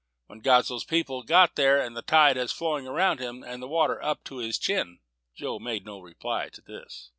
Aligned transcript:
When 0.25 0.39
Godsoe's 0.41 0.83
people 0.83 1.21
got 1.21 1.53
there, 1.55 1.87
the 1.87 2.01
tide 2.01 2.35
was 2.35 2.51
flowing 2.51 2.87
around 2.87 3.19
him, 3.19 3.43
and 3.43 3.61
the 3.61 3.67
water 3.67 4.03
up 4.03 4.23
to 4.23 4.37
his 4.37 4.57
chin." 4.57 4.97
Joe 5.35 5.59
made 5.59 5.85
no 5.85 5.99
reply 5.99 6.49
to 6.53 6.61
this. 6.63 7.09